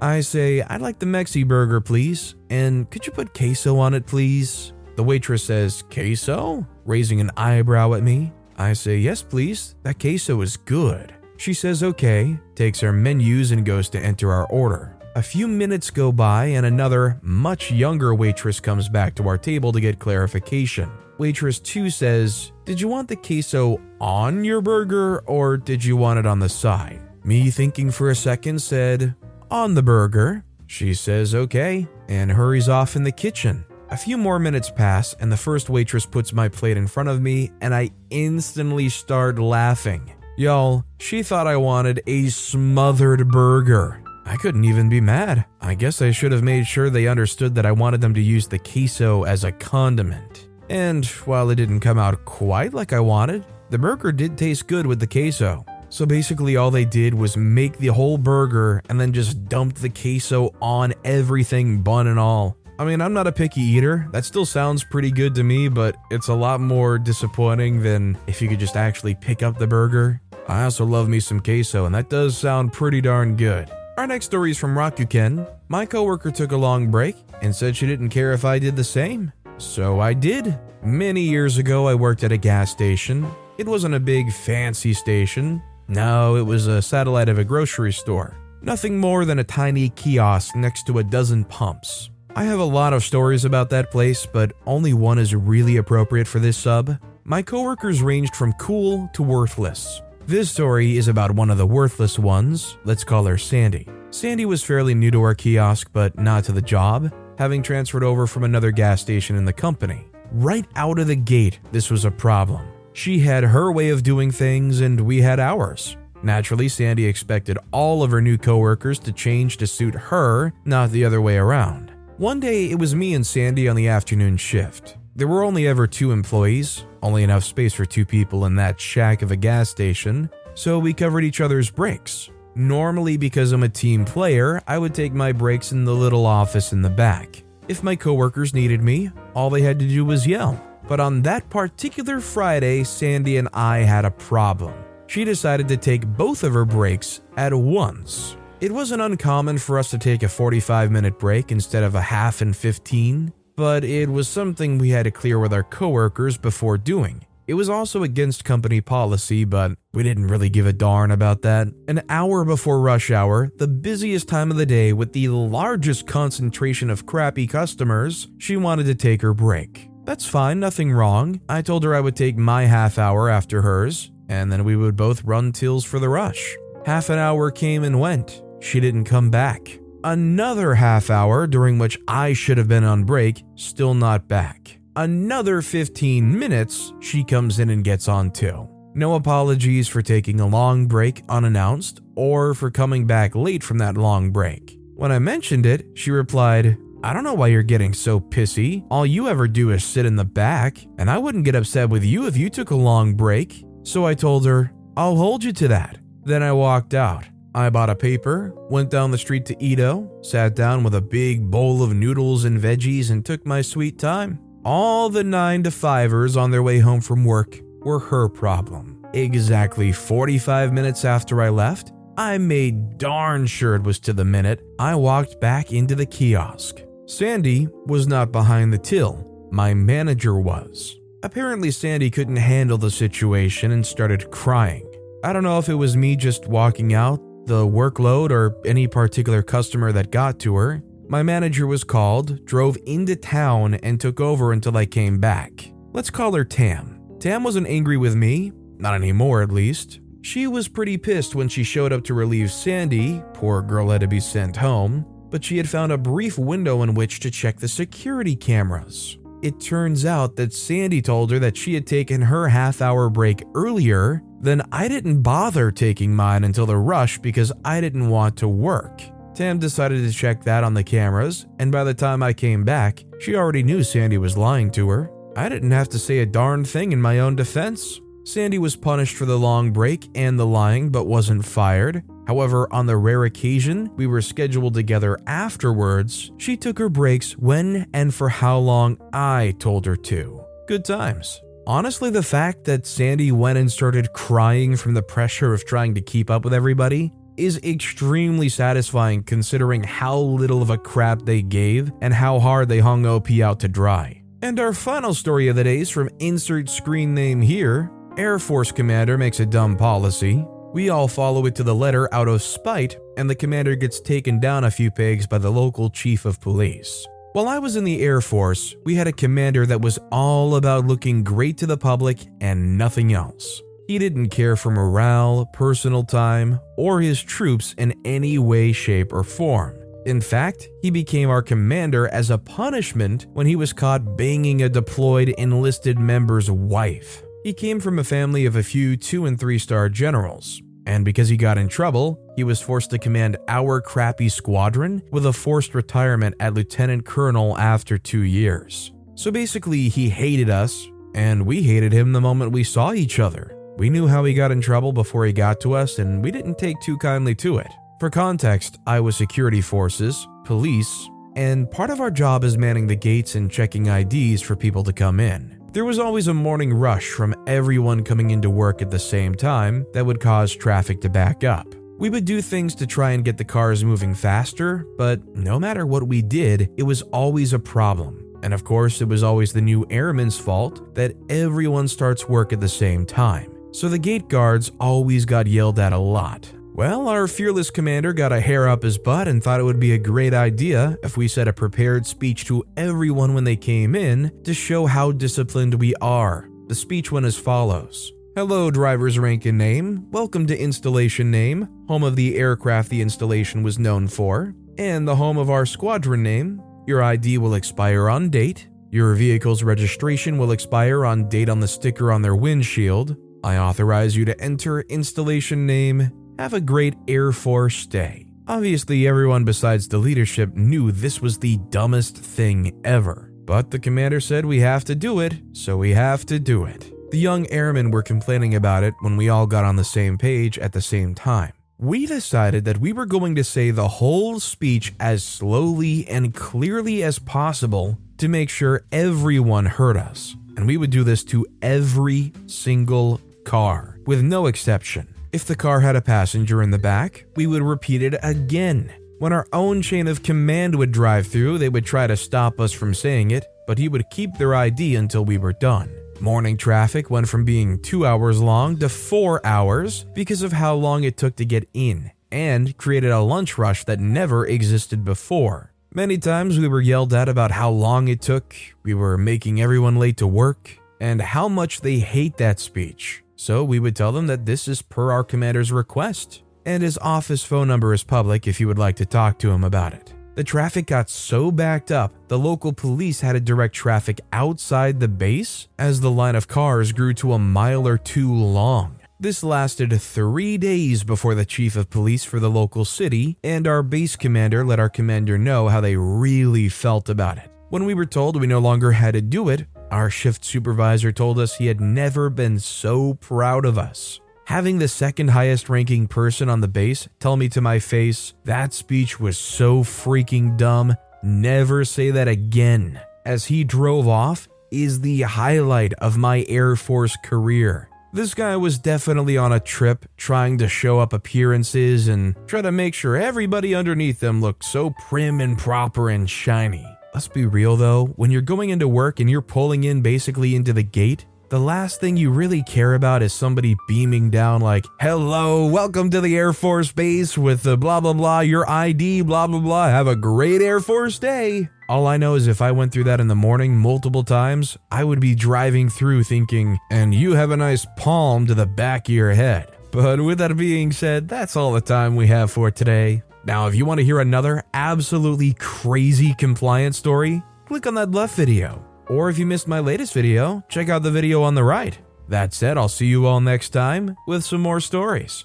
I 0.00 0.20
say, 0.20 0.62
I'd 0.62 0.80
like 0.80 0.98
the 0.98 1.06
Mexi 1.06 1.46
burger, 1.46 1.80
please. 1.80 2.34
And 2.50 2.90
could 2.90 3.06
you 3.06 3.12
put 3.12 3.34
queso 3.34 3.78
on 3.78 3.94
it, 3.94 4.04
please? 4.04 4.72
The 4.96 5.04
waitress 5.04 5.44
says, 5.44 5.84
Queso? 5.92 6.66
Raising 6.84 7.20
an 7.20 7.30
eyebrow 7.36 7.94
at 7.94 8.02
me. 8.02 8.32
I 8.56 8.72
say, 8.72 8.98
Yes, 8.98 9.22
please. 9.22 9.76
That 9.84 10.00
queso 10.00 10.40
is 10.40 10.56
good. 10.56 11.14
She 11.36 11.54
says, 11.54 11.82
Okay, 11.82 12.36
takes 12.56 12.82
our 12.82 12.92
menus 12.92 13.52
and 13.52 13.64
goes 13.64 13.88
to 13.90 14.00
enter 14.00 14.32
our 14.32 14.46
order. 14.46 14.98
A 15.14 15.22
few 15.22 15.46
minutes 15.46 15.90
go 15.90 16.10
by, 16.10 16.46
and 16.46 16.66
another, 16.66 17.20
much 17.22 17.70
younger 17.70 18.14
waitress 18.14 18.60
comes 18.60 18.88
back 18.88 19.14
to 19.16 19.28
our 19.28 19.38
table 19.38 19.70
to 19.70 19.80
get 19.80 19.98
clarification. 19.98 20.90
Waitress 21.22 21.60
2 21.60 21.88
says, 21.88 22.50
Did 22.64 22.80
you 22.80 22.88
want 22.88 23.06
the 23.06 23.14
queso 23.14 23.80
on 24.00 24.44
your 24.44 24.60
burger 24.60 25.20
or 25.20 25.56
did 25.56 25.84
you 25.84 25.96
want 25.96 26.18
it 26.18 26.26
on 26.26 26.40
the 26.40 26.48
side? 26.48 27.00
Me 27.22 27.48
thinking 27.48 27.92
for 27.92 28.10
a 28.10 28.16
second 28.16 28.60
said, 28.60 29.14
On 29.48 29.74
the 29.74 29.84
burger. 29.84 30.44
She 30.66 30.94
says 30.94 31.32
okay 31.32 31.86
and 32.08 32.28
hurries 32.28 32.68
off 32.68 32.96
in 32.96 33.04
the 33.04 33.12
kitchen. 33.12 33.64
A 33.90 33.96
few 33.96 34.18
more 34.18 34.40
minutes 34.40 34.68
pass, 34.68 35.14
and 35.20 35.30
the 35.30 35.36
first 35.36 35.70
waitress 35.70 36.04
puts 36.04 36.32
my 36.32 36.48
plate 36.48 36.76
in 36.76 36.88
front 36.88 37.08
of 37.08 37.22
me, 37.22 37.52
and 37.60 37.72
I 37.72 37.90
instantly 38.10 38.88
start 38.88 39.38
laughing. 39.38 40.12
Y'all, 40.36 40.82
she 40.98 41.22
thought 41.22 41.46
I 41.46 41.56
wanted 41.56 42.02
a 42.08 42.30
smothered 42.30 43.30
burger. 43.30 44.02
I 44.26 44.36
couldn't 44.38 44.64
even 44.64 44.88
be 44.88 45.00
mad. 45.00 45.44
I 45.60 45.74
guess 45.74 46.02
I 46.02 46.10
should 46.10 46.32
have 46.32 46.42
made 46.42 46.66
sure 46.66 46.90
they 46.90 47.06
understood 47.06 47.54
that 47.54 47.66
I 47.66 47.70
wanted 47.70 48.00
them 48.00 48.14
to 48.14 48.20
use 48.20 48.48
the 48.48 48.58
queso 48.58 49.22
as 49.22 49.44
a 49.44 49.52
condiment. 49.52 50.48
And 50.72 51.04
while 51.26 51.50
it 51.50 51.56
didn't 51.56 51.80
come 51.80 51.98
out 51.98 52.24
quite 52.24 52.72
like 52.72 52.94
I 52.94 53.00
wanted, 53.00 53.44
the 53.68 53.76
burger 53.76 54.10
did 54.10 54.38
taste 54.38 54.68
good 54.68 54.86
with 54.86 55.00
the 55.00 55.06
queso. 55.06 55.66
So 55.90 56.06
basically, 56.06 56.56
all 56.56 56.70
they 56.70 56.86
did 56.86 57.12
was 57.12 57.36
make 57.36 57.76
the 57.76 57.88
whole 57.88 58.16
burger 58.16 58.82
and 58.88 58.98
then 58.98 59.12
just 59.12 59.50
dumped 59.50 59.82
the 59.82 59.90
queso 59.90 60.54
on 60.62 60.94
everything, 61.04 61.82
bun 61.82 62.06
and 62.06 62.18
all. 62.18 62.56
I 62.78 62.86
mean, 62.86 63.02
I'm 63.02 63.12
not 63.12 63.26
a 63.26 63.32
picky 63.32 63.60
eater. 63.60 64.08
That 64.12 64.24
still 64.24 64.46
sounds 64.46 64.82
pretty 64.82 65.10
good 65.10 65.34
to 65.34 65.42
me, 65.42 65.68
but 65.68 65.94
it's 66.10 66.28
a 66.28 66.34
lot 66.34 66.58
more 66.58 66.98
disappointing 66.98 67.82
than 67.82 68.16
if 68.26 68.40
you 68.40 68.48
could 68.48 68.58
just 68.58 68.74
actually 68.74 69.14
pick 69.14 69.42
up 69.42 69.58
the 69.58 69.66
burger. 69.66 70.22
I 70.48 70.64
also 70.64 70.86
love 70.86 71.06
me 71.06 71.20
some 71.20 71.40
queso, 71.40 71.84
and 71.84 71.94
that 71.94 72.08
does 72.08 72.34
sound 72.38 72.72
pretty 72.72 73.02
darn 73.02 73.36
good. 73.36 73.70
Our 73.98 74.06
next 74.06 74.24
story 74.24 74.52
is 74.52 74.58
from 74.58 74.74
Rakuten. 74.74 75.46
My 75.68 75.84
coworker 75.84 76.30
took 76.30 76.52
a 76.52 76.56
long 76.56 76.90
break 76.90 77.16
and 77.42 77.54
said 77.54 77.76
she 77.76 77.86
didn't 77.86 78.08
care 78.08 78.32
if 78.32 78.46
I 78.46 78.58
did 78.58 78.74
the 78.74 78.84
same. 78.84 79.32
So 79.62 80.00
I 80.00 80.12
did. 80.12 80.58
Many 80.82 81.22
years 81.22 81.56
ago, 81.56 81.86
I 81.86 81.94
worked 81.94 82.24
at 82.24 82.32
a 82.32 82.36
gas 82.36 82.70
station. 82.70 83.26
It 83.58 83.66
wasn't 83.66 83.94
a 83.94 84.00
big 84.00 84.32
fancy 84.32 84.92
station. 84.92 85.62
No, 85.86 86.36
it 86.36 86.42
was 86.42 86.66
a 86.66 86.82
satellite 86.82 87.28
of 87.28 87.38
a 87.38 87.44
grocery 87.44 87.92
store. 87.92 88.36
Nothing 88.60 88.98
more 88.98 89.24
than 89.24 89.38
a 89.38 89.44
tiny 89.44 89.90
kiosk 89.90 90.56
next 90.56 90.86
to 90.88 90.98
a 90.98 91.04
dozen 91.04 91.44
pumps. 91.44 92.10
I 92.34 92.44
have 92.44 92.58
a 92.58 92.64
lot 92.64 92.92
of 92.92 93.04
stories 93.04 93.44
about 93.44 93.70
that 93.70 93.90
place, 93.90 94.26
but 94.26 94.52
only 94.66 94.94
one 94.94 95.18
is 95.18 95.34
really 95.34 95.76
appropriate 95.76 96.26
for 96.26 96.40
this 96.40 96.56
sub. 96.56 96.98
My 97.24 97.40
coworkers 97.40 98.02
ranged 98.02 98.34
from 98.34 98.52
cool 98.54 99.08
to 99.14 99.22
worthless. 99.22 100.02
This 100.26 100.50
story 100.50 100.96
is 100.96 101.08
about 101.08 101.30
one 101.30 101.50
of 101.50 101.58
the 101.58 101.66
worthless 101.66 102.18
ones. 102.18 102.78
Let's 102.84 103.04
call 103.04 103.24
her 103.24 103.38
Sandy. 103.38 103.88
Sandy 104.10 104.44
was 104.44 104.62
fairly 104.62 104.94
new 104.94 105.10
to 105.12 105.22
our 105.22 105.34
kiosk, 105.34 105.88
but 105.92 106.18
not 106.18 106.44
to 106.44 106.52
the 106.52 106.62
job, 106.62 107.12
having 107.42 107.60
transferred 107.60 108.04
over 108.04 108.28
from 108.28 108.44
another 108.44 108.70
gas 108.70 109.00
station 109.00 109.34
in 109.34 109.44
the 109.44 109.52
company. 109.52 110.06
Right 110.30 110.64
out 110.76 111.00
of 111.00 111.08
the 111.08 111.16
gate, 111.16 111.58
this 111.72 111.90
was 111.90 112.04
a 112.04 112.10
problem. 112.12 112.64
She 112.92 113.18
had 113.18 113.42
her 113.42 113.72
way 113.72 113.88
of 113.88 114.04
doing 114.04 114.30
things, 114.30 114.80
and 114.80 115.00
we 115.00 115.20
had 115.20 115.40
ours. 115.40 115.96
Naturally, 116.22 116.68
Sandy 116.68 117.04
expected 117.04 117.58
all 117.72 118.04
of 118.04 118.12
her 118.12 118.22
new 118.22 118.38
coworkers 118.38 119.00
to 119.00 119.10
change 119.10 119.56
to 119.56 119.66
suit 119.66 119.92
her, 119.92 120.52
not 120.64 120.92
the 120.92 121.04
other 121.04 121.20
way 121.20 121.36
around. 121.36 121.92
One 122.16 122.38
day, 122.38 122.70
it 122.70 122.78
was 122.78 122.94
me 122.94 123.12
and 123.14 123.26
Sandy 123.26 123.68
on 123.68 123.74
the 123.74 123.88
afternoon 123.88 124.36
shift. 124.36 124.96
There 125.16 125.26
were 125.26 125.42
only 125.42 125.66
ever 125.66 125.88
two 125.88 126.12
employees, 126.12 126.86
only 127.02 127.24
enough 127.24 127.42
space 127.42 127.74
for 127.74 127.84
two 127.84 128.04
people 128.04 128.46
in 128.46 128.54
that 128.54 128.80
shack 128.80 129.22
of 129.22 129.32
a 129.32 129.36
gas 129.36 129.68
station, 129.68 130.30
so 130.54 130.78
we 130.78 130.94
covered 130.94 131.24
each 131.24 131.40
other's 131.40 131.70
breaks. 131.70 132.30
Normally, 132.54 133.16
because 133.16 133.52
I'm 133.52 133.62
a 133.62 133.68
team 133.68 134.04
player, 134.04 134.62
I 134.66 134.78
would 134.78 134.94
take 134.94 135.12
my 135.12 135.32
breaks 135.32 135.72
in 135.72 135.84
the 135.84 135.94
little 135.94 136.26
office 136.26 136.72
in 136.72 136.82
the 136.82 136.90
back. 136.90 137.42
If 137.68 137.82
my 137.82 137.96
coworkers 137.96 138.54
needed 138.54 138.82
me, 138.82 139.10
all 139.34 139.50
they 139.50 139.62
had 139.62 139.78
to 139.78 139.88
do 139.88 140.04
was 140.04 140.26
yell. 140.26 140.62
But 140.88 141.00
on 141.00 141.22
that 141.22 141.48
particular 141.48 142.20
Friday, 142.20 142.84
Sandy 142.84 143.36
and 143.36 143.48
I 143.54 143.78
had 143.78 144.04
a 144.04 144.10
problem. 144.10 144.74
She 145.06 145.24
decided 145.24 145.68
to 145.68 145.76
take 145.76 146.06
both 146.06 146.42
of 146.42 146.54
her 146.54 146.64
breaks 146.64 147.20
at 147.36 147.54
once. 147.54 148.36
It 148.60 148.72
wasn't 148.72 149.02
uncommon 149.02 149.58
for 149.58 149.78
us 149.78 149.90
to 149.90 149.98
take 149.98 150.22
a 150.22 150.28
45 150.28 150.90
minute 150.90 151.18
break 151.18 151.52
instead 151.52 151.82
of 151.82 151.94
a 151.94 152.00
half 152.00 152.40
and 152.40 152.54
15 152.54 153.32
but 153.56 153.84
it 153.84 154.08
was 154.08 154.28
something 154.28 154.78
we 154.78 154.90
had 154.90 155.04
to 155.04 155.10
clear 155.10 155.38
with 155.38 155.52
our 155.52 155.62
coworkers 155.62 156.36
before 156.38 156.78
doing. 156.78 157.24
It 157.46 157.54
was 157.54 157.68
also 157.68 158.02
against 158.02 158.44
company 158.44 158.80
policy, 158.80 159.44
but 159.44 159.72
we 159.92 160.02
didn't 160.02 160.28
really 160.28 160.48
give 160.48 160.66
a 160.66 160.72
darn 160.72 161.10
about 161.10 161.42
that. 161.42 161.68
An 161.88 162.02
hour 162.08 162.44
before 162.44 162.80
rush 162.80 163.10
hour, 163.10 163.50
the 163.56 163.68
busiest 163.68 164.28
time 164.28 164.50
of 164.50 164.56
the 164.56 164.66
day 164.66 164.92
with 164.92 165.12
the 165.12 165.28
largest 165.28 166.06
concentration 166.06 166.88
of 166.88 167.06
crappy 167.06 167.46
customers, 167.46 168.28
she 168.38 168.56
wanted 168.56 168.86
to 168.86 168.94
take 168.94 169.22
her 169.22 169.34
break. 169.34 169.88
That's 170.04 170.26
fine, 170.26 170.60
nothing 170.60 170.92
wrong. 170.92 171.40
I 171.48 171.62
told 171.62 171.84
her 171.84 171.94
I 171.94 172.00
would 172.00 172.16
take 172.16 172.36
my 172.36 172.64
half 172.64 172.98
hour 172.98 173.28
after 173.28 173.62
hers, 173.62 174.10
and 174.28 174.50
then 174.50 174.64
we 174.64 174.76
would 174.76 174.96
both 174.96 175.24
run 175.24 175.52
tills 175.52 175.84
for 175.84 175.98
the 175.98 176.08
rush. 176.08 176.56
Half 176.86 177.10
an 177.10 177.18
hour 177.18 177.50
came 177.50 177.84
and 177.84 178.00
went. 178.00 178.42
She 178.60 178.80
didn't 178.80 179.04
come 179.04 179.30
back. 179.30 179.78
Another 180.04 180.74
half 180.74 181.10
hour 181.10 181.46
during 181.46 181.78
which 181.78 181.98
I 182.08 182.32
should 182.32 182.58
have 182.58 182.68
been 182.68 182.84
on 182.84 183.04
break, 183.04 183.44
still 183.54 183.94
not 183.94 184.26
back. 184.26 184.78
Another 184.94 185.62
15 185.62 186.38
minutes, 186.38 186.92
she 187.00 187.24
comes 187.24 187.58
in 187.58 187.70
and 187.70 187.82
gets 187.82 188.08
on 188.08 188.30
too. 188.30 188.68
No 188.94 189.14
apologies 189.14 189.88
for 189.88 190.02
taking 190.02 190.38
a 190.38 190.46
long 190.46 190.86
break 190.86 191.22
unannounced 191.30 192.02
or 192.14 192.52
for 192.52 192.70
coming 192.70 193.06
back 193.06 193.34
late 193.34 193.64
from 193.64 193.78
that 193.78 193.96
long 193.96 194.32
break. 194.32 194.78
When 194.94 195.10
I 195.10 195.18
mentioned 195.18 195.64
it, 195.64 195.86
she 195.94 196.10
replied, 196.10 196.76
I 197.02 197.14
don't 197.14 197.24
know 197.24 197.32
why 197.32 197.46
you're 197.46 197.62
getting 197.62 197.94
so 197.94 198.20
pissy. 198.20 198.84
All 198.90 199.06
you 199.06 199.28
ever 199.28 199.48
do 199.48 199.70
is 199.70 199.82
sit 199.82 200.04
in 200.04 200.14
the 200.14 200.26
back, 200.26 200.76
and 200.98 201.10
I 201.10 201.16
wouldn't 201.16 201.46
get 201.46 201.54
upset 201.54 201.88
with 201.88 202.04
you 202.04 202.26
if 202.26 202.36
you 202.36 202.50
took 202.50 202.70
a 202.70 202.76
long 202.76 203.14
break. 203.14 203.64
So 203.84 204.04
I 204.04 204.12
told 204.12 204.44
her, 204.44 204.74
I'll 204.94 205.16
hold 205.16 205.42
you 205.42 205.54
to 205.54 205.68
that. 205.68 205.98
Then 206.24 206.42
I 206.42 206.52
walked 206.52 206.92
out. 206.92 207.24
I 207.54 207.70
bought 207.70 207.88
a 207.88 207.96
paper, 207.96 208.52
went 208.68 208.90
down 208.90 209.10
the 209.10 209.16
street 209.16 209.46
to 209.46 209.64
Edo, 209.64 210.20
sat 210.20 210.54
down 210.54 210.84
with 210.84 210.94
a 210.94 211.00
big 211.00 211.50
bowl 211.50 211.82
of 211.82 211.94
noodles 211.94 212.44
and 212.44 212.60
veggies, 212.60 213.10
and 213.10 213.24
took 213.24 213.46
my 213.46 213.62
sweet 213.62 213.98
time. 213.98 214.38
All 214.64 215.08
the 215.08 215.24
9 215.24 215.64
to 215.64 215.70
5ers 215.70 216.40
on 216.40 216.52
their 216.52 216.62
way 216.62 216.78
home 216.78 217.00
from 217.00 217.24
work 217.24 217.58
were 217.80 217.98
her 217.98 218.28
problem. 218.28 219.04
Exactly 219.12 219.90
45 219.90 220.72
minutes 220.72 221.04
after 221.04 221.42
I 221.42 221.48
left, 221.48 221.90
I 222.16 222.38
made 222.38 222.96
darn 222.96 223.46
sure 223.46 223.74
it 223.74 223.82
was 223.82 223.98
to 224.00 224.12
the 224.12 224.24
minute, 224.24 224.62
I 224.78 224.94
walked 224.94 225.40
back 225.40 225.72
into 225.72 225.96
the 225.96 226.06
kiosk. 226.06 226.80
Sandy 227.06 227.66
was 227.86 228.06
not 228.06 228.30
behind 228.30 228.72
the 228.72 228.78
till, 228.78 229.48
my 229.50 229.74
manager 229.74 230.38
was. 230.38 230.96
Apparently, 231.24 231.72
Sandy 231.72 232.08
couldn't 232.08 232.36
handle 232.36 232.78
the 232.78 232.90
situation 232.90 233.72
and 233.72 233.84
started 233.84 234.30
crying. 234.30 234.88
I 235.24 235.32
don't 235.32 235.42
know 235.42 235.58
if 235.58 235.68
it 235.68 235.74
was 235.74 235.96
me 235.96 236.14
just 236.14 236.46
walking 236.46 236.94
out 236.94 237.20
the 237.46 237.66
workload, 237.66 238.30
or 238.30 238.56
any 238.64 238.86
particular 238.86 239.42
customer 239.42 239.90
that 239.90 240.12
got 240.12 240.38
to 240.40 240.54
her, 240.54 240.82
my 241.12 241.22
manager 241.22 241.66
was 241.66 241.84
called, 241.84 242.42
drove 242.46 242.78
into 242.86 243.14
town, 243.14 243.74
and 243.74 244.00
took 244.00 244.18
over 244.18 244.50
until 244.50 244.74
I 244.78 244.86
came 244.86 245.20
back. 245.20 245.70
Let's 245.92 246.08
call 246.08 246.32
her 246.32 246.42
Tam. 246.42 246.98
Tam 247.20 247.44
wasn't 247.44 247.66
angry 247.66 247.98
with 247.98 248.14
me, 248.14 248.50
not 248.78 248.94
anymore 248.94 249.42
at 249.42 249.52
least. 249.52 250.00
She 250.22 250.46
was 250.46 250.68
pretty 250.68 250.96
pissed 250.96 251.34
when 251.34 251.50
she 251.50 251.64
showed 251.64 251.92
up 251.92 252.02
to 252.04 252.14
relieve 252.14 252.50
Sandy, 252.50 253.22
poor 253.34 253.60
girl 253.60 253.90
had 253.90 254.00
to 254.00 254.08
be 254.08 254.20
sent 254.20 254.56
home, 254.56 255.04
but 255.28 255.44
she 255.44 255.58
had 255.58 255.68
found 255.68 255.92
a 255.92 255.98
brief 255.98 256.38
window 256.38 256.82
in 256.82 256.94
which 256.94 257.20
to 257.20 257.30
check 257.30 257.58
the 257.58 257.68
security 257.68 258.34
cameras. 258.34 259.18
It 259.42 259.60
turns 259.60 260.06
out 260.06 260.36
that 260.36 260.54
Sandy 260.54 261.02
told 261.02 261.30
her 261.30 261.38
that 261.40 261.58
she 261.58 261.74
had 261.74 261.86
taken 261.86 262.22
her 262.22 262.48
half 262.48 262.80
hour 262.80 263.10
break 263.10 263.42
earlier 263.54 264.22
then 264.42 264.60
I 264.72 264.88
didn't 264.88 265.22
bother 265.22 265.70
taking 265.70 266.16
mine 266.16 266.42
until 266.42 266.66
the 266.66 266.76
rush 266.76 267.16
because 267.18 267.52
I 267.64 267.80
didn't 267.80 268.08
want 268.08 268.36
to 268.38 268.48
work. 268.48 269.00
Tam 269.34 269.58
decided 269.58 270.04
to 270.04 270.12
check 270.12 270.44
that 270.44 270.62
on 270.62 270.74
the 270.74 270.84
cameras, 270.84 271.46
and 271.58 271.72
by 271.72 271.84
the 271.84 271.94
time 271.94 272.22
I 272.22 272.34
came 272.34 272.64
back, 272.64 273.02
she 273.18 273.34
already 273.34 273.62
knew 273.62 273.82
Sandy 273.82 274.18
was 274.18 274.36
lying 274.36 274.70
to 274.72 274.90
her. 274.90 275.10
I 275.36 275.48
didn't 275.48 275.70
have 275.70 275.88
to 275.90 275.98
say 275.98 276.18
a 276.18 276.26
darn 276.26 276.64
thing 276.64 276.92
in 276.92 277.00
my 277.00 277.20
own 277.20 277.36
defense. 277.36 278.00
Sandy 278.24 278.58
was 278.58 278.76
punished 278.76 279.16
for 279.16 279.24
the 279.24 279.38
long 279.38 279.72
break 279.72 280.08
and 280.14 280.38
the 280.38 280.46
lying, 280.46 280.90
but 280.90 281.06
wasn't 281.06 281.46
fired. 281.46 282.02
However, 282.28 282.72
on 282.72 282.86
the 282.86 282.96
rare 282.96 283.24
occasion 283.24 283.90
we 283.96 284.06
were 284.06 284.20
scheduled 284.20 284.74
together 284.74 285.18
afterwards, 285.26 286.30
she 286.36 286.56
took 286.56 286.78
her 286.78 286.90
breaks 286.90 287.32
when 287.38 287.86
and 287.94 288.14
for 288.14 288.28
how 288.28 288.58
long 288.58 288.98
I 289.12 289.54
told 289.58 289.86
her 289.86 289.96
to. 289.96 290.44
Good 290.68 290.84
times. 290.84 291.40
Honestly, 291.66 292.10
the 292.10 292.22
fact 292.22 292.64
that 292.64 292.86
Sandy 292.86 293.32
went 293.32 293.58
and 293.58 293.70
started 293.70 294.12
crying 294.12 294.76
from 294.76 294.94
the 294.94 295.02
pressure 295.02 295.54
of 295.54 295.64
trying 295.64 295.94
to 295.94 296.00
keep 296.00 296.30
up 296.30 296.44
with 296.44 296.52
everybody 296.52 297.12
is 297.36 297.58
extremely 297.58 298.48
satisfying 298.48 299.22
considering 299.22 299.82
how 299.82 300.18
little 300.18 300.62
of 300.62 300.70
a 300.70 300.78
crap 300.78 301.22
they 301.22 301.42
gave 301.42 301.92
and 302.00 302.12
how 302.12 302.38
hard 302.38 302.68
they 302.68 302.80
hung 302.80 303.06
OP 303.06 303.30
out 303.32 303.60
to 303.60 303.68
dry. 303.68 304.22
And 304.42 304.58
our 304.58 304.72
final 304.72 305.14
story 305.14 305.48
of 305.48 305.56
the 305.56 305.64
day 305.64 305.78
is 305.78 305.90
from 305.90 306.10
insert 306.18 306.68
screen 306.68 307.14
name 307.14 307.40
here 307.40 307.90
Air 308.16 308.38
Force 308.38 308.70
Commander 308.70 309.16
makes 309.16 309.40
a 309.40 309.46
dumb 309.46 309.76
policy. 309.76 310.44
We 310.74 310.90
all 310.90 311.08
follow 311.08 311.46
it 311.46 311.54
to 311.54 311.62
the 311.62 311.74
letter 311.74 312.12
out 312.12 312.28
of 312.28 312.42
spite, 312.42 312.98
and 313.16 313.28
the 313.28 313.34
commander 313.34 313.74
gets 313.74 314.00
taken 314.00 314.38
down 314.38 314.64
a 314.64 314.70
few 314.70 314.90
pegs 314.90 315.26
by 315.26 315.38
the 315.38 315.50
local 315.50 315.88
chief 315.88 316.26
of 316.26 316.40
police. 316.40 317.06
While 317.32 317.48
I 317.48 317.58
was 317.58 317.76
in 317.76 317.84
the 317.84 318.02
Air 318.02 318.20
Force, 318.20 318.74
we 318.84 318.94
had 318.94 319.06
a 319.06 319.12
commander 319.12 319.64
that 319.64 319.80
was 319.80 319.98
all 320.10 320.56
about 320.56 320.86
looking 320.86 321.24
great 321.24 321.56
to 321.58 321.66
the 321.66 321.78
public 321.78 322.18
and 322.42 322.76
nothing 322.76 323.14
else. 323.14 323.62
He 323.88 323.98
didn't 323.98 324.28
care 324.28 324.56
for 324.56 324.70
morale, 324.70 325.46
personal 325.52 326.04
time, 326.04 326.60
or 326.76 327.00
his 327.00 327.22
troops 327.22 327.74
in 327.78 327.94
any 328.04 328.38
way, 328.38 328.72
shape, 328.72 329.12
or 329.12 329.24
form. 329.24 329.76
In 330.06 330.20
fact, 330.20 330.68
he 330.82 330.90
became 330.90 331.30
our 331.30 331.42
commander 331.42 332.08
as 332.08 332.30
a 332.30 332.38
punishment 332.38 333.26
when 333.32 333.46
he 333.46 333.56
was 333.56 333.72
caught 333.72 334.16
banging 334.16 334.62
a 334.62 334.68
deployed 334.68 335.28
enlisted 335.38 335.98
member's 335.98 336.50
wife. 336.50 337.22
He 337.44 337.52
came 337.52 337.80
from 337.80 337.98
a 337.98 338.04
family 338.04 338.46
of 338.46 338.56
a 338.56 338.62
few 338.62 338.96
two 338.96 339.26
and 339.26 339.38
three 339.38 339.58
star 339.58 339.88
generals, 339.88 340.62
and 340.86 341.04
because 341.04 341.28
he 341.28 341.36
got 341.36 341.58
in 341.58 341.68
trouble, 341.68 342.18
he 342.36 342.44
was 342.44 342.60
forced 342.60 342.90
to 342.90 342.98
command 342.98 343.36
our 343.48 343.80
crappy 343.80 344.28
squadron 344.28 345.02
with 345.10 345.26
a 345.26 345.32
forced 345.32 345.74
retirement 345.74 346.34
at 346.40 346.54
lieutenant 346.54 347.04
colonel 347.04 347.58
after 347.58 347.98
two 347.98 348.22
years. 348.22 348.92
So 349.14 349.30
basically, 349.30 349.88
he 349.88 350.08
hated 350.08 350.50
us, 350.50 350.88
and 351.14 351.46
we 351.46 351.62
hated 351.62 351.92
him 351.92 352.12
the 352.12 352.20
moment 352.20 352.52
we 352.52 352.64
saw 352.64 352.92
each 352.92 353.18
other. 353.18 353.56
We 353.76 353.90
knew 353.90 354.06
how 354.06 354.24
he 354.24 354.34
got 354.34 354.52
in 354.52 354.60
trouble 354.60 354.92
before 354.92 355.24
he 355.24 355.32
got 355.32 355.60
to 355.60 355.74
us, 355.74 355.98
and 355.98 356.22
we 356.22 356.30
didn't 356.30 356.58
take 356.58 356.78
too 356.80 356.98
kindly 356.98 357.34
to 357.36 357.58
it. 357.58 357.72
For 357.98 358.10
context, 358.10 358.78
I 358.86 359.00
was 359.00 359.16
security 359.16 359.60
forces, 359.60 360.26
police, 360.44 361.08
and 361.36 361.70
part 361.70 361.90
of 361.90 362.00
our 362.00 362.10
job 362.10 362.44
is 362.44 362.58
manning 362.58 362.86
the 362.86 362.96
gates 362.96 363.34
and 363.34 363.50
checking 363.50 363.86
IDs 363.86 364.42
for 364.42 364.56
people 364.56 364.84
to 364.84 364.92
come 364.92 365.20
in. 365.20 365.58
There 365.72 365.86
was 365.86 365.98
always 365.98 366.28
a 366.28 366.34
morning 366.34 366.74
rush 366.74 367.08
from 367.08 367.34
everyone 367.46 368.04
coming 368.04 368.30
into 368.30 368.50
work 368.50 368.82
at 368.82 368.90
the 368.90 368.98
same 368.98 369.34
time 369.34 369.86
that 369.94 370.04
would 370.04 370.20
cause 370.20 370.54
traffic 370.54 371.00
to 371.00 371.08
back 371.08 371.44
up. 371.44 371.66
We 371.96 372.10
would 372.10 372.26
do 372.26 372.42
things 372.42 372.74
to 372.74 372.86
try 372.86 373.12
and 373.12 373.24
get 373.24 373.38
the 373.38 373.44
cars 373.44 373.84
moving 373.84 374.14
faster, 374.14 374.84
but 374.98 375.24
no 375.34 375.58
matter 375.58 375.86
what 375.86 376.06
we 376.06 376.20
did, 376.20 376.68
it 376.76 376.82
was 376.82 377.00
always 377.02 377.52
a 377.52 377.58
problem. 377.58 378.22
And 378.42 378.52
of 378.52 378.64
course, 378.64 379.00
it 379.00 379.08
was 379.08 379.22
always 379.22 379.52
the 379.52 379.60
new 379.62 379.86
airman's 379.88 380.36
fault 380.36 380.94
that 380.96 381.14
everyone 381.30 381.88
starts 381.88 382.28
work 382.28 382.52
at 382.52 382.60
the 382.60 382.68
same 382.68 383.06
time. 383.06 383.50
So 383.72 383.88
the 383.88 383.98
gate 383.98 384.28
guards 384.28 384.70
always 384.78 385.24
got 385.24 385.46
yelled 385.46 385.78
at 385.78 385.94
a 385.94 385.98
lot. 385.98 386.52
Well, 386.74 387.08
our 387.08 387.26
fearless 387.26 387.70
commander 387.70 388.12
got 388.12 388.30
a 388.30 388.40
hair 388.40 388.68
up 388.68 388.82
his 388.82 388.98
butt 388.98 389.28
and 389.28 389.42
thought 389.42 389.60
it 389.60 389.64
would 389.64 389.80
be 389.80 389.92
a 389.92 389.98
great 389.98 390.34
idea 390.34 390.98
if 391.02 391.16
we 391.16 391.26
said 391.26 391.48
a 391.48 391.54
prepared 391.54 392.06
speech 392.06 392.44
to 392.46 392.64
everyone 392.76 393.32
when 393.32 393.44
they 393.44 393.56
came 393.56 393.94
in 393.94 394.30
to 394.44 394.52
show 394.52 394.84
how 394.84 395.10
disciplined 395.10 395.74
we 395.74 395.94
are. 395.96 396.50
The 396.68 396.74
speech 396.74 397.10
went 397.10 397.24
as 397.24 397.38
follows 397.38 398.12
Hello, 398.34 398.70
driver's 398.70 399.18
rank 399.18 399.46
and 399.46 399.56
name. 399.56 400.10
Welcome 400.10 400.46
to 400.48 400.58
installation 400.58 401.30
name, 401.30 401.66
home 401.88 402.02
of 402.02 402.14
the 402.16 402.36
aircraft 402.36 402.90
the 402.90 403.00
installation 403.00 403.62
was 403.62 403.78
known 403.78 404.06
for, 404.06 404.54
and 404.76 405.08
the 405.08 405.16
home 405.16 405.38
of 405.38 405.48
our 405.48 405.64
squadron 405.64 406.22
name. 406.22 406.62
Your 406.86 407.02
ID 407.02 407.38
will 407.38 407.54
expire 407.54 408.10
on 408.10 408.28
date. 408.28 408.68
Your 408.90 409.14
vehicle's 409.14 409.62
registration 409.62 410.36
will 410.36 410.52
expire 410.52 411.06
on 411.06 411.30
date 411.30 411.48
on 411.48 411.60
the 411.60 411.68
sticker 411.68 412.12
on 412.12 412.20
their 412.20 412.36
windshield. 412.36 413.16
I 413.44 413.58
authorize 413.58 414.16
you 414.16 414.24
to 414.26 414.40
enter 414.40 414.82
installation 414.82 415.66
name 415.66 416.12
have 416.38 416.54
a 416.54 416.60
great 416.60 416.94
Air 417.08 417.32
Force 417.32 417.86
day. 417.86 418.26
Obviously, 418.48 419.06
everyone 419.06 419.44
besides 419.44 419.88
the 419.88 419.98
leadership 419.98 420.54
knew 420.54 420.92
this 420.92 421.20
was 421.20 421.38
the 421.38 421.58
dumbest 421.70 422.16
thing 422.16 422.80
ever. 422.84 423.32
But 423.44 423.70
the 423.70 423.78
commander 423.78 424.20
said 424.20 424.44
we 424.44 424.60
have 424.60 424.84
to 424.84 424.94
do 424.94 425.20
it, 425.20 425.34
so 425.52 425.76
we 425.76 425.92
have 425.92 426.24
to 426.26 426.38
do 426.38 426.64
it. 426.64 426.92
The 427.10 427.18
young 427.18 427.46
airmen 427.50 427.90
were 427.90 428.02
complaining 428.02 428.54
about 428.54 428.84
it 428.84 428.94
when 429.00 429.16
we 429.16 429.28
all 429.28 429.46
got 429.46 429.64
on 429.64 429.76
the 429.76 429.84
same 429.84 430.18
page 430.18 430.58
at 430.58 430.72
the 430.72 430.80
same 430.80 431.14
time. 431.14 431.52
We 431.78 432.06
decided 432.06 432.64
that 432.64 432.78
we 432.78 432.92
were 432.92 433.06
going 433.06 433.34
to 433.34 433.44
say 433.44 433.70
the 433.70 433.88
whole 433.88 434.38
speech 434.38 434.92
as 435.00 435.24
slowly 435.24 436.06
and 436.08 436.32
clearly 436.32 437.02
as 437.02 437.18
possible 437.18 437.98
to 438.18 438.28
make 438.28 438.50
sure 438.50 438.84
everyone 438.92 439.66
heard 439.66 439.96
us. 439.96 440.36
And 440.56 440.66
we 440.66 440.76
would 440.76 440.90
do 440.90 441.02
this 441.02 441.24
to 441.24 441.44
every 441.60 442.32
single 442.46 443.20
car, 443.44 443.98
with 444.06 444.22
no 444.22 444.46
exception. 444.46 445.14
If 445.32 445.44
the 445.44 445.56
car 445.56 445.80
had 445.80 445.96
a 445.96 446.02
passenger 446.02 446.62
in 446.62 446.70
the 446.70 446.78
back, 446.78 447.24
we 447.36 447.46
would 447.46 447.62
repeat 447.62 448.02
it 448.02 448.14
again. 448.22 448.92
When 449.18 449.32
our 449.32 449.46
own 449.52 449.82
chain 449.82 450.08
of 450.08 450.22
command 450.22 450.74
would 450.74 450.92
drive 450.92 451.26
through, 451.26 451.58
they 451.58 451.68
would 451.68 451.86
try 451.86 452.06
to 452.06 452.16
stop 452.16 452.60
us 452.60 452.72
from 452.72 452.92
saying 452.92 453.30
it, 453.30 453.46
but 453.66 453.78
he 453.78 453.88
would 453.88 454.10
keep 454.10 454.34
their 454.34 454.54
ID 454.54 454.96
until 454.96 455.24
we 455.24 455.38
were 455.38 455.52
done. 455.52 455.90
Morning 456.20 456.56
traffic 456.56 457.08
went 457.08 457.28
from 457.28 457.44
being 457.44 457.80
two 457.80 458.04
hours 458.04 458.40
long 458.40 458.78
to 458.78 458.88
four 458.88 459.44
hours 459.46 460.04
because 460.12 460.42
of 460.42 460.52
how 460.52 460.74
long 460.74 461.04
it 461.04 461.16
took 461.16 461.36
to 461.36 461.44
get 461.44 461.68
in, 461.72 462.10
and 462.30 462.76
created 462.76 463.10
a 463.10 463.20
lunch 463.20 463.58
rush 463.58 463.84
that 463.84 464.00
never 464.00 464.46
existed 464.46 465.04
before. 465.04 465.72
Many 465.94 466.18
times 466.18 466.58
we 466.58 466.68
were 466.68 466.80
yelled 466.80 467.12
at 467.12 467.28
about 467.28 467.50
how 467.50 467.70
long 467.70 468.08
it 468.08 468.22
took, 468.22 468.54
we 468.82 468.94
were 468.94 469.18
making 469.18 469.60
everyone 469.60 469.96
late 469.96 470.16
to 470.18 470.26
work, 470.26 470.78
and 471.00 471.20
how 471.20 471.48
much 471.48 471.80
they 471.80 471.98
hate 471.98 472.38
that 472.38 472.60
speech. 472.60 473.21
So 473.36 473.64
we 473.64 473.78
would 473.78 473.96
tell 473.96 474.12
them 474.12 474.26
that 474.28 474.46
this 474.46 474.68
is 474.68 474.82
per 474.82 475.10
our 475.10 475.24
commander's 475.24 475.72
request, 475.72 476.42
and 476.64 476.82
his 476.82 476.98
office 476.98 477.42
phone 477.42 477.68
number 477.68 477.92
is 477.92 478.04
public 478.04 478.46
if 478.46 478.60
you 478.60 478.68
would 478.68 478.78
like 478.78 478.96
to 478.96 479.06
talk 479.06 479.38
to 479.38 479.50
him 479.50 479.64
about 479.64 479.94
it. 479.94 480.14
The 480.34 480.44
traffic 480.44 480.86
got 480.86 481.10
so 481.10 481.50
backed 481.50 481.90
up, 481.90 482.14
the 482.28 482.38
local 482.38 482.72
police 482.72 483.20
had 483.20 483.34
to 483.34 483.40
direct 483.40 483.74
traffic 483.74 484.20
outside 484.32 484.98
the 484.98 485.08
base 485.08 485.68
as 485.78 486.00
the 486.00 486.10
line 486.10 486.36
of 486.36 486.48
cars 486.48 486.92
grew 486.92 487.12
to 487.14 487.34
a 487.34 487.38
mile 487.38 487.86
or 487.86 487.98
two 487.98 488.32
long. 488.32 488.98
This 489.20 489.44
lasted 489.44 490.00
three 490.00 490.58
days 490.58 491.04
before 491.04 491.34
the 491.34 491.44
chief 491.44 491.76
of 491.76 491.90
police 491.90 492.24
for 492.24 492.40
the 492.40 492.50
local 492.50 492.84
city 492.84 493.36
and 493.44 493.68
our 493.68 493.82
base 493.82 494.16
commander 494.16 494.64
let 494.64 494.80
our 494.80 494.88
commander 494.88 495.38
know 495.38 495.68
how 495.68 495.80
they 495.80 495.96
really 495.96 496.68
felt 496.68 497.08
about 497.08 497.38
it. 497.38 497.48
When 497.68 497.84
we 497.84 497.94
were 497.94 498.04
told 498.04 498.40
we 498.40 498.46
no 498.46 498.58
longer 498.58 498.90
had 498.90 499.14
to 499.14 499.22
do 499.22 499.48
it, 499.48 499.66
our 499.92 500.10
shift 500.10 500.44
supervisor 500.44 501.12
told 501.12 501.38
us 501.38 501.56
he 501.56 501.66
had 501.66 501.80
never 501.80 502.30
been 502.30 502.58
so 502.58 503.14
proud 503.14 503.64
of 503.64 503.78
us. 503.78 504.20
Having 504.46 504.78
the 504.78 504.88
second 504.88 505.28
highest 505.28 505.68
ranking 505.68 506.08
person 506.08 506.48
on 506.48 506.60
the 506.60 506.68
base 506.68 507.08
tell 507.20 507.36
me 507.36 507.48
to 507.50 507.60
my 507.60 507.78
face, 507.78 508.34
that 508.44 508.72
speech 508.72 509.20
was 509.20 509.38
so 509.38 509.84
freaking 509.84 510.56
dumb, 510.56 510.96
never 511.22 511.84
say 511.84 512.10
that 512.10 512.26
again, 512.26 513.00
as 513.24 513.44
he 513.44 513.62
drove 513.62 514.08
off, 514.08 514.48
is 514.72 515.02
the 515.02 515.22
highlight 515.22 515.92
of 515.94 516.16
my 516.16 516.44
Air 516.48 516.74
Force 516.74 517.16
career. 517.22 517.88
This 518.14 518.34
guy 518.34 518.56
was 518.56 518.78
definitely 518.78 519.38
on 519.38 519.52
a 519.52 519.60
trip 519.60 520.04
trying 520.18 520.58
to 520.58 520.68
show 520.68 520.98
up 520.98 521.12
appearances 521.12 522.08
and 522.08 522.36
try 522.46 522.60
to 522.60 522.72
make 522.72 522.94
sure 522.94 523.16
everybody 523.16 523.74
underneath 523.74 524.20
them 524.20 524.42
looked 524.42 524.64
so 524.64 524.90
prim 525.08 525.40
and 525.40 525.56
proper 525.56 526.10
and 526.10 526.28
shiny. 526.28 526.91
Let's 527.14 527.28
be 527.28 527.44
real 527.44 527.76
though, 527.76 528.06
when 528.16 528.30
you're 528.30 528.40
going 528.40 528.70
into 528.70 528.88
work 528.88 529.20
and 529.20 529.28
you're 529.28 529.42
pulling 529.42 529.84
in 529.84 530.00
basically 530.00 530.56
into 530.56 530.72
the 530.72 530.82
gate, 530.82 531.26
the 531.50 531.58
last 531.58 532.00
thing 532.00 532.16
you 532.16 532.30
really 532.30 532.62
care 532.62 532.94
about 532.94 533.22
is 533.22 533.34
somebody 533.34 533.76
beaming 533.86 534.30
down 534.30 534.62
like, 534.62 534.86
hello, 534.98 535.66
welcome 535.66 536.08
to 536.08 536.22
the 536.22 536.34
Air 536.34 536.54
Force 536.54 536.90
Base 536.90 537.36
with 537.36 537.64
the 537.64 537.76
blah 537.76 538.00
blah 538.00 538.14
blah, 538.14 538.40
your 538.40 538.66
ID, 538.66 539.20
blah 539.20 539.46
blah 539.46 539.60
blah, 539.60 539.88
have 539.88 540.06
a 540.06 540.16
great 540.16 540.62
Air 540.62 540.80
Force 540.80 541.18
day. 541.18 541.68
All 541.86 542.06
I 542.06 542.16
know 542.16 542.34
is 542.34 542.46
if 542.46 542.62
I 542.62 542.72
went 542.72 542.92
through 542.92 543.04
that 543.04 543.20
in 543.20 543.28
the 543.28 543.34
morning 543.34 543.76
multiple 543.76 544.24
times, 544.24 544.78
I 544.90 545.04
would 545.04 545.20
be 545.20 545.34
driving 545.34 545.90
through 545.90 546.22
thinking, 546.22 546.78
and 546.90 547.14
you 547.14 547.32
have 547.32 547.50
a 547.50 547.58
nice 547.58 547.86
palm 547.98 548.46
to 548.46 548.54
the 548.54 548.64
back 548.64 549.10
of 549.10 549.14
your 549.14 549.34
head. 549.34 549.70
But 549.90 550.22
with 550.22 550.38
that 550.38 550.56
being 550.56 550.92
said, 550.92 551.28
that's 551.28 551.56
all 551.56 551.72
the 551.72 551.82
time 551.82 552.16
we 552.16 552.28
have 552.28 552.50
for 552.50 552.70
today. 552.70 553.22
Now, 553.44 553.66
if 553.66 553.74
you 553.74 553.84
want 553.84 553.98
to 553.98 554.04
hear 554.04 554.20
another 554.20 554.62
absolutely 554.72 555.54
crazy 555.54 556.32
compliance 556.34 556.96
story, 556.96 557.42
click 557.66 557.88
on 557.88 557.94
that 557.94 558.12
left 558.12 558.36
video. 558.36 558.84
Or 559.08 559.30
if 559.30 559.38
you 559.38 559.46
missed 559.46 559.66
my 559.66 559.80
latest 559.80 560.14
video, 560.14 560.62
check 560.68 560.88
out 560.88 561.02
the 561.02 561.10
video 561.10 561.42
on 561.42 561.56
the 561.56 561.64
right. 561.64 561.98
That 562.28 562.54
said, 562.54 562.78
I'll 562.78 562.88
see 562.88 563.06
you 563.06 563.26
all 563.26 563.40
next 563.40 563.70
time 563.70 564.16
with 564.28 564.44
some 564.44 564.60
more 564.60 564.78
stories. 564.78 565.44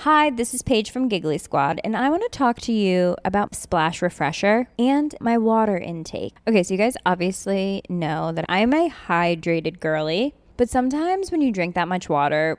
Hi, 0.00 0.30
this 0.30 0.52
is 0.52 0.62
Paige 0.62 0.90
from 0.90 1.08
Giggly 1.08 1.38
Squad, 1.38 1.80
and 1.82 1.96
I 1.96 2.10
want 2.10 2.22
to 2.24 2.28
talk 2.28 2.60
to 2.62 2.72
you 2.72 3.16
about 3.24 3.54
Splash 3.54 4.02
Refresher 4.02 4.68
and 4.78 5.14
my 5.20 5.38
water 5.38 5.78
intake. 5.78 6.34
Okay, 6.46 6.62
so 6.62 6.74
you 6.74 6.78
guys 6.78 6.96
obviously 7.06 7.82
know 7.88 8.32
that 8.32 8.44
I'm 8.48 8.74
a 8.74 8.90
hydrated 8.90 9.80
girly, 9.80 10.34
but 10.58 10.68
sometimes 10.68 11.30
when 11.30 11.40
you 11.40 11.52
drink 11.52 11.74
that 11.76 11.88
much 11.88 12.08
water, 12.08 12.58